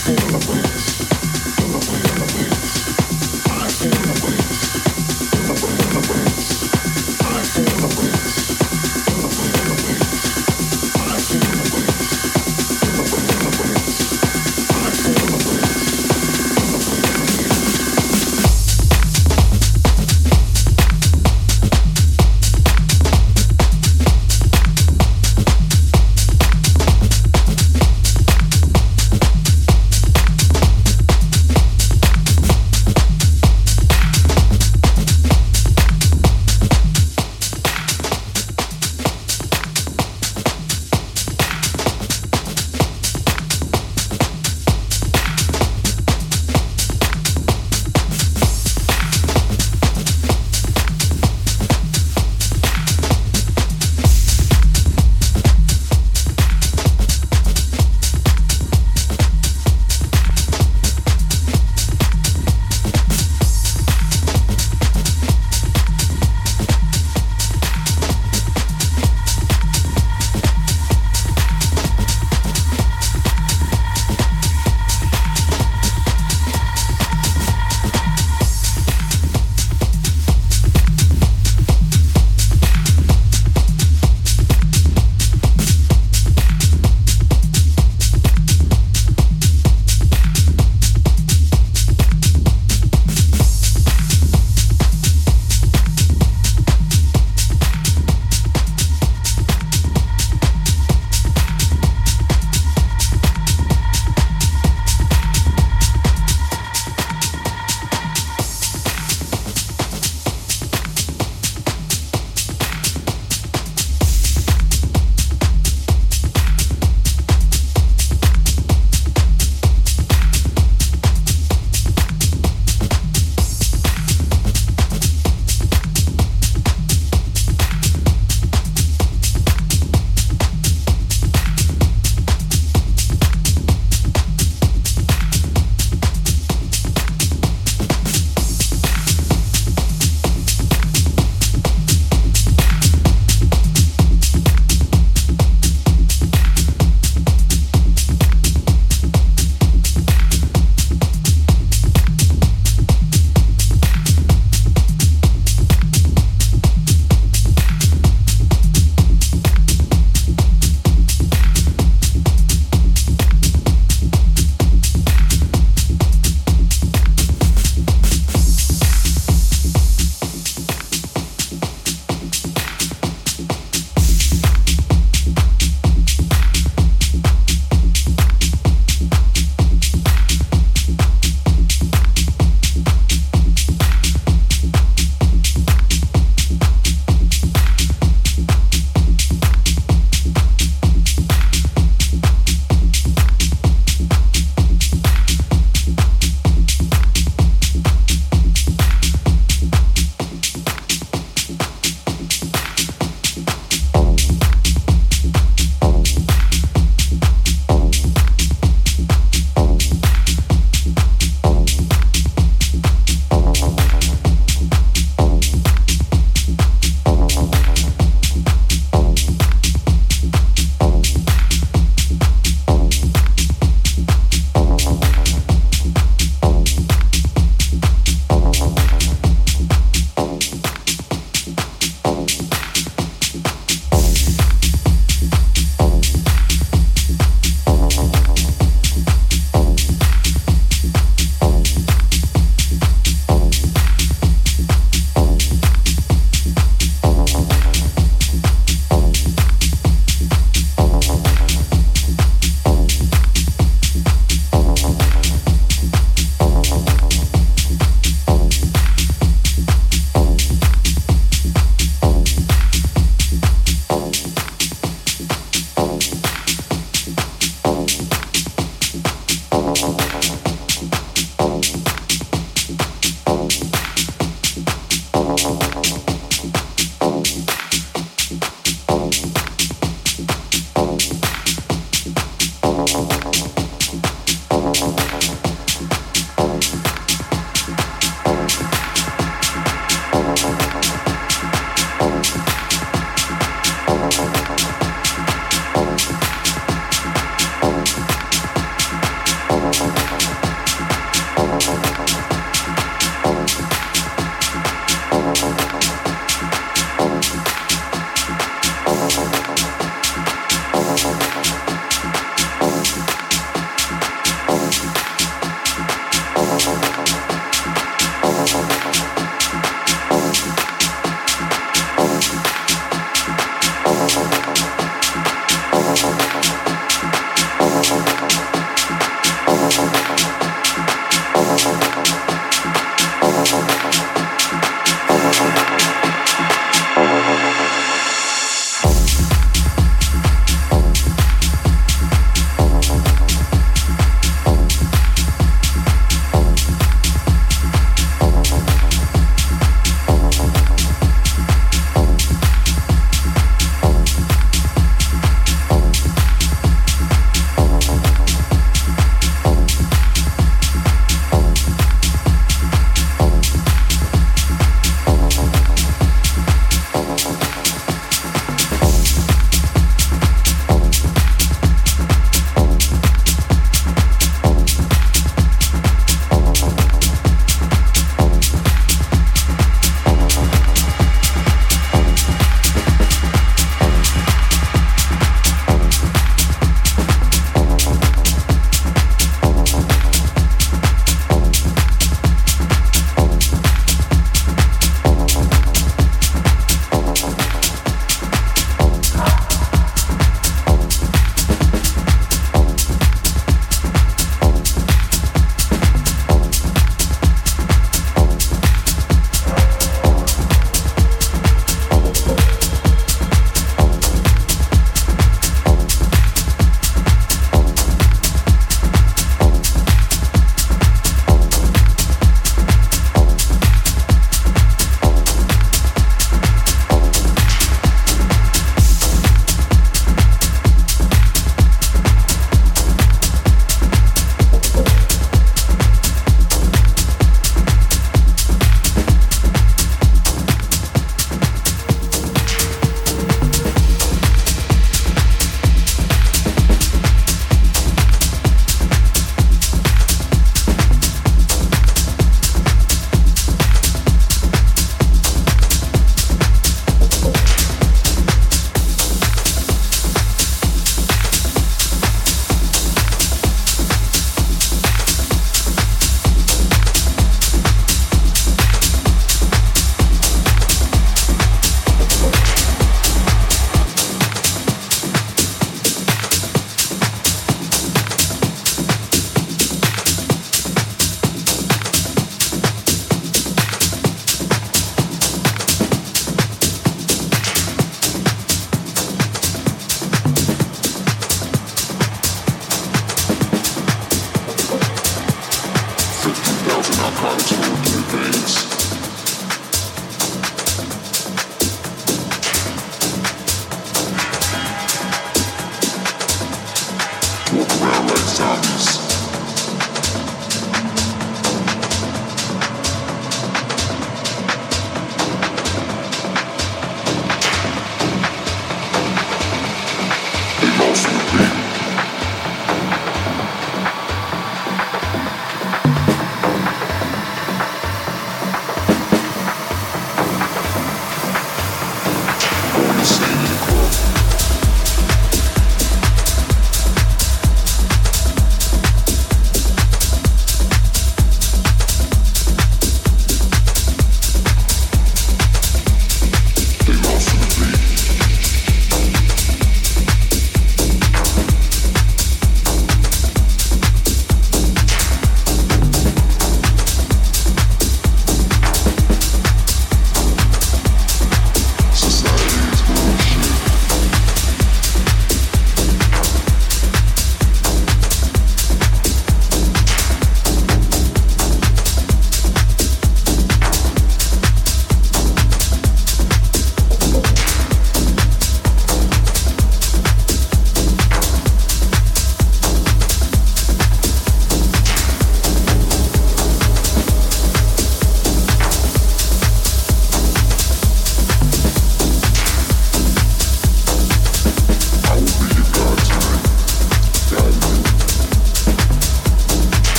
still 0.00 0.39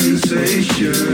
sensation. 0.00 1.06